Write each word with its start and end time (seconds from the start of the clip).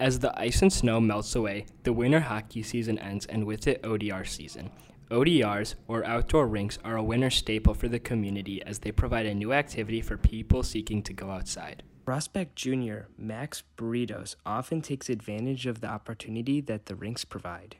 As 0.00 0.20
the 0.20 0.38
ice 0.40 0.62
and 0.62 0.72
snow 0.72 1.00
melts 1.00 1.34
away, 1.34 1.66
the 1.82 1.92
winter 1.92 2.20
hockey 2.20 2.62
season 2.62 3.00
ends 3.00 3.26
and 3.26 3.44
with 3.44 3.66
it 3.66 3.82
ODR 3.82 4.24
season. 4.24 4.70
ODRs, 5.10 5.74
or 5.88 6.04
outdoor 6.04 6.46
rinks, 6.46 6.78
are 6.84 6.96
a 6.96 7.02
winter 7.02 7.30
staple 7.30 7.74
for 7.74 7.88
the 7.88 7.98
community 7.98 8.62
as 8.62 8.78
they 8.78 8.92
provide 8.92 9.26
a 9.26 9.34
new 9.34 9.52
activity 9.52 10.00
for 10.00 10.16
people 10.16 10.62
seeking 10.62 11.02
to 11.02 11.12
go 11.12 11.30
outside. 11.30 11.82
Prospect 12.04 12.54
Junior 12.54 13.08
Max 13.18 13.64
Burritos 13.76 14.36
often 14.46 14.82
takes 14.82 15.10
advantage 15.10 15.66
of 15.66 15.80
the 15.80 15.88
opportunity 15.88 16.60
that 16.60 16.86
the 16.86 16.94
rinks 16.94 17.24
provide. 17.24 17.76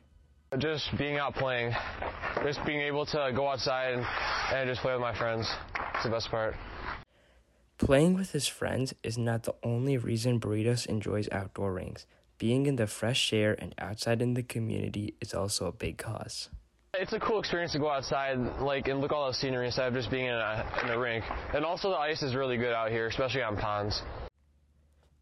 Just 0.57 0.97
being 0.97 1.17
out 1.17 1.35
playing, 1.35 1.73
just 2.43 2.63
being 2.65 2.81
able 2.81 3.05
to 3.05 3.31
go 3.33 3.47
outside 3.47 3.93
and, 3.93 4.05
and 4.51 4.69
just 4.69 4.81
play 4.81 4.91
with 4.91 5.01
my 5.01 5.15
friends. 5.15 5.49
It's 5.95 6.03
the 6.03 6.09
best 6.09 6.29
part. 6.29 6.55
Playing 7.79 8.15
with 8.15 8.33
his 8.33 8.45
friends 8.45 8.93
is 9.03 9.17
not 9.17 9.43
the 9.43 9.55
only 9.63 9.97
reason 9.97 10.37
Burritos 10.37 10.85
enjoys 10.85 11.29
outdoor 11.31 11.73
rinks. 11.73 12.05
Being 12.37 12.65
in 12.65 12.75
the 12.75 12.87
fresh 12.87 13.31
air 13.31 13.55
and 13.57 13.73
outside 13.79 14.21
in 14.21 14.33
the 14.33 14.43
community 14.43 15.15
is 15.21 15.33
also 15.33 15.67
a 15.67 15.71
big 15.71 15.97
cause. 15.97 16.49
It's 16.93 17.13
a 17.13 17.19
cool 17.19 17.39
experience 17.39 17.71
to 17.71 17.79
go 17.79 17.89
outside, 17.89 18.37
like, 18.59 18.89
and 18.89 18.99
look 18.99 19.13
all 19.13 19.27
the 19.27 19.33
scenery 19.33 19.67
instead 19.67 19.87
of 19.87 19.93
just 19.93 20.11
being 20.11 20.25
in 20.25 20.33
a, 20.33 20.81
in 20.83 20.89
a 20.89 20.99
rink. 20.99 21.23
And 21.53 21.63
also, 21.63 21.91
the 21.91 21.95
ice 21.95 22.21
is 22.21 22.35
really 22.35 22.57
good 22.57 22.73
out 22.73 22.91
here, 22.91 23.07
especially 23.07 23.43
on 23.43 23.55
ponds. 23.55 24.01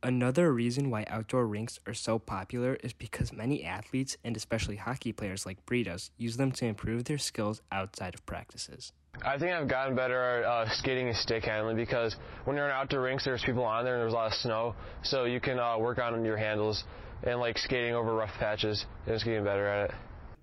Another 0.07 0.53
reason 0.53 0.89
why 0.89 1.03
outdoor 1.09 1.45
rinks 1.45 1.81
are 1.85 1.93
so 1.93 2.17
popular 2.17 2.75
is 2.75 2.93
because 2.93 3.33
many 3.33 3.65
athletes, 3.65 4.15
and 4.23 4.37
especially 4.37 4.77
hockey 4.77 5.11
players 5.11 5.45
like 5.45 5.65
Burritos, 5.65 6.11
use 6.15 6.37
them 6.37 6.53
to 6.53 6.65
improve 6.65 7.03
their 7.03 7.17
skills 7.17 7.61
outside 7.73 8.15
of 8.15 8.25
practices. 8.25 8.93
I 9.25 9.37
think 9.37 9.51
I've 9.51 9.67
gotten 9.67 9.97
better 9.97 10.17
at 10.17 10.45
uh, 10.45 10.69
skating 10.75 11.09
and 11.09 11.17
stick 11.17 11.43
handling 11.43 11.75
because 11.75 12.15
when 12.45 12.55
you're 12.55 12.67
in 12.67 12.71
outdoor 12.71 13.01
rinks, 13.01 13.25
there's 13.25 13.43
people 13.43 13.65
on 13.65 13.83
there 13.83 13.95
and 13.95 14.01
there's 14.01 14.13
a 14.13 14.15
lot 14.15 14.27
of 14.27 14.33
snow, 14.35 14.75
so 15.03 15.25
you 15.25 15.41
can 15.41 15.59
uh, 15.59 15.77
work 15.77 15.97
on 15.97 16.23
your 16.23 16.37
handles 16.37 16.85
and 17.23 17.41
like 17.41 17.57
skating 17.57 17.93
over 17.93 18.15
rough 18.15 18.33
patches 18.39 18.85
and 19.05 19.13
just 19.13 19.25
getting 19.25 19.43
better 19.43 19.67
at 19.67 19.89
it. 19.89 19.95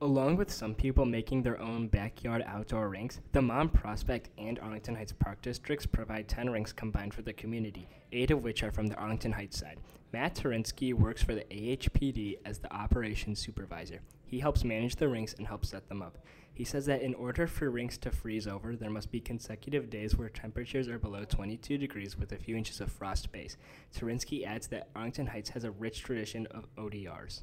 Along 0.04 0.36
with 0.36 0.52
some 0.52 0.74
people 0.74 1.06
making 1.06 1.42
their 1.42 1.58
own 1.58 1.88
backyard 1.88 2.44
outdoor 2.46 2.90
rinks, 2.90 3.22
the 3.32 3.40
Mount 3.40 3.72
Prospect 3.72 4.28
and 4.36 4.58
Arlington 4.58 4.94
Heights 4.94 5.14
Park 5.14 5.40
Districts 5.40 5.86
provide 5.86 6.28
10 6.28 6.50
rinks 6.50 6.74
combined 6.74 7.14
for 7.14 7.22
the 7.22 7.32
community, 7.32 7.88
eight 8.12 8.30
of 8.30 8.44
which 8.44 8.62
are 8.62 8.70
from 8.70 8.86
the 8.86 8.96
Arlington 8.96 9.32
Heights 9.32 9.58
side. 9.58 9.80
Matt 10.12 10.34
Terinsky 10.34 10.92
works 10.92 11.22
for 11.22 11.34
the 11.34 11.46
AHPD 11.50 12.36
as 12.44 12.58
the 12.58 12.70
operations 12.70 13.38
supervisor. 13.38 14.00
He 14.26 14.40
helps 14.40 14.62
manage 14.62 14.96
the 14.96 15.08
rinks 15.08 15.32
and 15.38 15.46
helps 15.46 15.70
set 15.70 15.88
them 15.88 16.02
up. 16.02 16.18
He 16.52 16.64
says 16.64 16.84
that 16.84 17.00
in 17.00 17.14
order 17.14 17.46
for 17.46 17.70
rinks 17.70 17.96
to 17.96 18.10
freeze 18.10 18.46
over, 18.46 18.76
there 18.76 18.90
must 18.90 19.10
be 19.10 19.20
consecutive 19.20 19.88
days 19.88 20.18
where 20.18 20.28
temperatures 20.28 20.86
are 20.86 20.98
below 20.98 21.24
22 21.24 21.78
degrees 21.78 22.18
with 22.18 22.32
a 22.32 22.36
few 22.36 22.58
inches 22.58 22.82
of 22.82 22.92
frost 22.92 23.32
base. 23.32 23.56
Terinsky 23.96 24.44
adds 24.44 24.66
that 24.66 24.90
Arlington 24.94 25.28
Heights 25.28 25.48
has 25.48 25.64
a 25.64 25.70
rich 25.70 26.02
tradition 26.02 26.46
of 26.48 26.66
ODRs. 26.76 27.40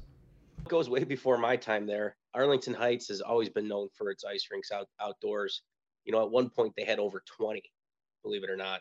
It 0.58 0.68
goes 0.68 0.88
way 0.88 1.04
before 1.04 1.38
my 1.38 1.56
time 1.56 1.86
there. 1.86 2.16
Arlington 2.34 2.74
Heights 2.74 3.08
has 3.08 3.20
always 3.20 3.48
been 3.48 3.68
known 3.68 3.88
for 3.94 4.10
its 4.10 4.24
ice 4.24 4.48
rinks 4.50 4.70
out 4.70 4.88
outdoors. 5.00 5.62
You 6.04 6.12
know, 6.12 6.22
at 6.22 6.30
one 6.30 6.50
point 6.50 6.72
they 6.76 6.84
had 6.84 6.98
over 6.98 7.22
20, 7.26 7.62
believe 8.22 8.44
it 8.44 8.50
or 8.50 8.56
not, 8.56 8.80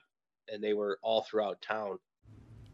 and 0.51 0.63
they 0.63 0.73
were 0.73 0.99
all 1.01 1.23
throughout 1.23 1.61
town. 1.61 1.99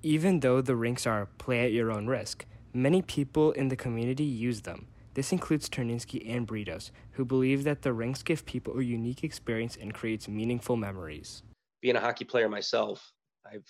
Even 0.03 0.39
though 0.39 0.61
the 0.61 0.75
rinks 0.75 1.07
are 1.07 1.25
play 1.37 1.65
at 1.65 1.71
your 1.71 1.91
own 1.91 2.07
risk, 2.07 2.45
many 2.73 3.01
people 3.01 3.51
in 3.53 3.67
the 3.69 3.75
community 3.75 4.23
use 4.23 4.61
them. 4.61 4.87
This 5.15 5.31
includes 5.31 5.67
Terinsky 5.67 6.29
and 6.29 6.47
Burritos, 6.47 6.91
who 7.13 7.25
believe 7.25 7.63
that 7.63 7.81
the 7.81 7.91
rinks 7.91 8.21
give 8.21 8.45
people 8.45 8.77
a 8.77 8.83
unique 8.83 9.23
experience 9.23 9.75
and 9.75 9.93
creates 9.93 10.27
meaningful 10.27 10.75
memories. 10.75 11.41
Being 11.81 11.95
a 11.95 11.99
hockey 11.99 12.23
player 12.23 12.47
myself, 12.47 13.11
I've 13.45 13.65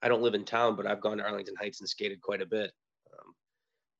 I 0.00 0.08
don't 0.08 0.22
live 0.22 0.34
in 0.34 0.44
town, 0.44 0.76
but 0.76 0.86
I've 0.86 1.00
gone 1.00 1.18
to 1.18 1.24
Arlington 1.24 1.56
Heights 1.56 1.80
and 1.80 1.88
skated 1.88 2.20
quite 2.20 2.40
a 2.40 2.46
bit. 2.46 2.72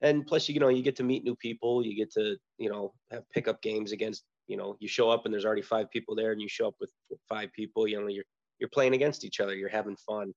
And 0.00 0.26
plus, 0.26 0.48
you 0.48 0.60
know, 0.60 0.68
you 0.68 0.82
get 0.82 0.96
to 0.96 1.02
meet 1.02 1.24
new 1.24 1.34
people. 1.34 1.84
You 1.84 1.96
get 1.96 2.12
to, 2.12 2.36
you 2.58 2.70
know, 2.70 2.92
have 3.10 3.28
pickup 3.30 3.60
games 3.62 3.92
against, 3.92 4.22
you 4.46 4.56
know, 4.56 4.76
you 4.80 4.88
show 4.88 5.10
up 5.10 5.24
and 5.24 5.34
there's 5.34 5.44
already 5.44 5.62
five 5.62 5.90
people 5.90 6.14
there, 6.14 6.32
and 6.32 6.40
you 6.40 6.48
show 6.48 6.68
up 6.68 6.74
with 6.80 6.90
five 7.28 7.52
people. 7.52 7.88
You 7.88 8.00
know, 8.00 8.08
you're 8.08 8.24
you're 8.58 8.70
playing 8.70 8.94
against 8.94 9.24
each 9.24 9.40
other. 9.40 9.54
You're 9.54 9.68
having 9.68 9.96
fun. 9.96 10.32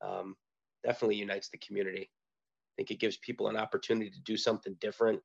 Um, 0.00 0.36
definitely 0.84 1.16
unites 1.16 1.48
the 1.50 1.58
community. 1.58 2.08
I 2.08 2.72
think 2.76 2.90
it 2.92 3.00
gives 3.00 3.16
people 3.16 3.48
an 3.48 3.56
opportunity 3.56 4.10
to 4.10 4.20
do 4.24 4.36
something 4.36 4.76
different 4.80 5.20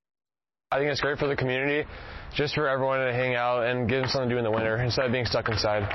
I 0.73 0.79
think 0.79 0.91
it's 0.91 1.01
great 1.01 1.19
for 1.19 1.27
the 1.27 1.35
community, 1.35 1.87
just 2.33 2.55
for 2.55 2.67
everyone 2.67 2.97
to 2.97 3.13
hang 3.13 3.35
out 3.35 3.63
and 3.63 3.87
give 3.87 4.01
them 4.01 4.09
something 4.09 4.29
to 4.29 4.33
do 4.33 4.39
in 4.39 4.43
the 4.43 4.49
winter 4.49 4.75
instead 4.77 5.05
of 5.05 5.11
being 5.11 5.27
stuck 5.27 5.47
inside. 5.47 5.87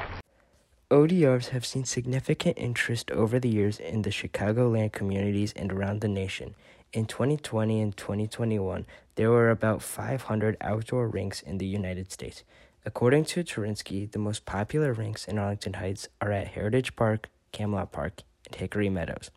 ODRs 0.89 1.49
have 1.49 1.67
seen 1.67 1.85
significant 1.85 2.57
interest 2.57 3.11
over 3.11 3.41
the 3.41 3.49
years 3.49 3.81
in 3.81 4.03
the 4.03 4.11
Chicagoland 4.11 4.93
communities 4.93 5.53
and 5.57 5.73
around 5.73 6.01
the 6.01 6.07
nation. 6.07 6.55
In 6.91 7.05
2020 7.05 7.83
and 7.83 7.95
2021, 7.95 8.87
there 9.17 9.31
were 9.31 9.51
about 9.51 9.83
500 9.83 10.57
outdoor 10.63 11.07
rinks 11.07 11.43
in 11.43 11.59
the 11.59 11.67
United 11.67 12.11
States. 12.11 12.45
According 12.87 13.27
to 13.27 13.45
Terinsky, 13.45 14.11
the 14.11 14.19
most 14.19 14.47
popular 14.47 14.95
rinks 14.95 15.29
in 15.29 15.39
Arlington 15.39 15.75
Heights 15.75 16.09
are 16.23 16.33
at 16.33 16.49
Heritage 16.49 16.97
Park, 16.97 17.29
Camelot 17.53 17.93
Park, 17.93 18.23
and 18.47 18.55
Hickory 18.55 18.89
Meadows. 18.89 19.31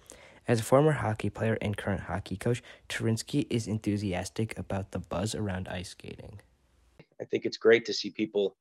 As 0.47 0.61
a 0.61 0.63
former 0.63 0.93
hockey 0.93 1.29
player 1.29 1.57
and 1.61 1.75
current 1.75 2.03
hockey 2.03 2.37
coach, 2.37 2.63
Terinsky 2.87 3.47
is 3.49 3.67
enthusiastic 3.67 4.57
about 4.57 4.91
the 4.91 4.99
buzz 4.99 5.35
around 5.35 5.67
ice 5.67 5.89
skating. 5.89 6.39
I 7.19 7.25
think 7.25 7.43
it's 7.43 7.57
great 7.57 7.83
to 7.85 7.93
see 7.93 8.11
people 8.11 8.55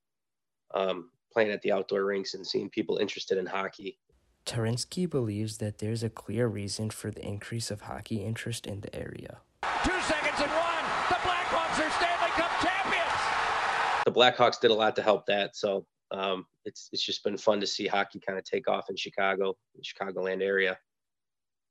um, 0.75 1.11
playing 1.33 1.53
at 1.53 1.63
the 1.63 1.71
outdoor 1.71 2.05
rinks 2.05 2.35
and 2.35 2.45
seeing 2.45 2.69
people 2.69 2.97
interested 2.97 3.39
in 3.39 3.47
hockey. 3.47 3.99
Terinsky 4.47 5.09
believes 5.09 5.59
that 5.59 5.79
there's 5.79 6.03
a 6.03 6.11
clear 6.11 6.47
reason 6.47 6.91
for 6.91 7.11
the 7.11 7.25
increase 7.25 7.71
of 7.71 7.83
hockey 7.83 8.25
interest 8.25 8.67
in 8.67 8.81
the 8.81 8.95
area. 8.95 9.39
Two 9.85 10.01
seconds 10.03 10.41
and 10.41 10.51
one. 10.51 10.85
The 11.09 11.17
Blackhawks 11.17 11.79
are 11.79 11.91
Stanley 11.91 12.31
Cup 12.31 12.51
champions. 12.61 14.05
The 14.05 14.13
Blackhawks 14.13 14.61
did 14.61 14.71
a 14.71 14.75
lot 14.75 14.97
to 14.97 15.03
help 15.03 15.27
that, 15.27 15.57
so 15.57 15.87
um, 16.11 16.47
it's 16.65 16.89
it's 16.93 17.05
just 17.05 17.23
been 17.23 17.37
fun 17.37 17.61
to 17.61 17.67
see 17.67 17.87
hockey 17.87 18.21
kind 18.21 18.39
of 18.39 18.45
take 18.45 18.69
off 18.69 18.91
in 18.91 18.97
Chicago, 18.97 19.57
in 19.75 19.83
Chicagoland 19.83 20.43
area 20.43 20.79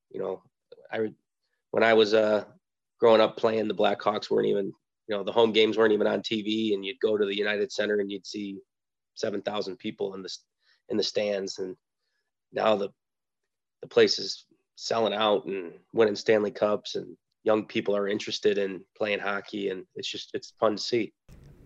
you 0.09 0.19
know, 0.19 0.41
I 0.91 1.09
when 1.71 1.83
I 1.83 1.93
was 1.93 2.13
uh, 2.13 2.45
growing 2.99 3.21
up 3.21 3.37
playing, 3.37 3.67
the 3.67 3.75
Blackhawks 3.75 4.29
weren't 4.29 4.47
even, 4.47 4.65
you 5.07 5.15
know, 5.15 5.23
the 5.23 5.31
home 5.31 5.51
games 5.51 5.77
weren't 5.77 5.93
even 5.93 6.07
on 6.07 6.21
TV, 6.21 6.73
and 6.73 6.83
you'd 6.83 6.99
go 6.99 7.17
to 7.17 7.25
the 7.25 7.37
United 7.37 7.71
Center 7.71 7.99
and 7.99 8.11
you'd 8.11 8.25
see 8.25 8.57
seven 9.15 9.41
thousand 9.41 9.77
people 9.77 10.15
in 10.15 10.21
the 10.21 10.35
in 10.89 10.97
the 10.97 11.03
stands, 11.03 11.59
and 11.59 11.75
now 12.51 12.75
the 12.75 12.89
the 13.81 13.87
place 13.87 14.19
is 14.19 14.45
selling 14.75 15.13
out 15.13 15.45
and 15.45 15.73
winning 15.93 16.15
Stanley 16.15 16.51
Cups, 16.51 16.95
and 16.95 17.15
young 17.43 17.65
people 17.65 17.95
are 17.95 18.07
interested 18.07 18.57
in 18.57 18.81
playing 18.97 19.19
hockey, 19.19 19.69
and 19.69 19.85
it's 19.95 20.09
just 20.09 20.31
it's 20.33 20.53
fun 20.59 20.75
to 20.75 20.81
see. 20.81 21.13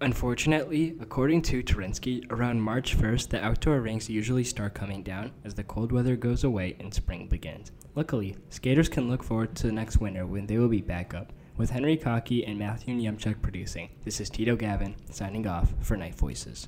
Unfortunately, 0.01 0.97
according 0.99 1.41
to 1.43 1.63
Terinsky, 1.63 2.29
around 2.29 2.59
March 2.59 2.97
1st, 2.97 3.29
the 3.29 3.43
outdoor 3.45 3.79
rinks 3.79 4.09
usually 4.09 4.43
start 4.43 4.73
coming 4.73 5.01
down 5.01 5.31
as 5.45 5.53
the 5.53 5.63
cold 5.63 5.93
weather 5.93 6.17
goes 6.17 6.43
away 6.43 6.75
and 6.79 6.93
spring 6.93 7.27
begins. 7.29 7.71
Luckily, 7.95 8.35
skaters 8.49 8.89
can 8.89 9.07
look 9.07 9.23
forward 9.23 9.55
to 9.55 9.67
the 9.67 9.71
next 9.71 9.97
winter 9.97 10.25
when 10.25 10.45
they 10.45 10.57
will 10.57 10.67
be 10.67 10.81
back 10.81 11.13
up. 11.13 11.31
With 11.55 11.69
Henry 11.69 11.95
Cockey 11.95 12.43
and 12.45 12.59
Matthew 12.59 12.95
Niemchuk 12.95 13.41
producing, 13.41 13.91
this 14.03 14.19
is 14.19 14.29
Tito 14.29 14.55
Gavin 14.57 14.95
signing 15.09 15.47
off 15.47 15.73
for 15.79 15.95
Knight 15.95 16.15
Voices. 16.15 16.67